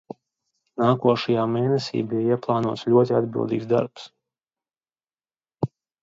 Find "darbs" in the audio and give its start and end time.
3.73-4.09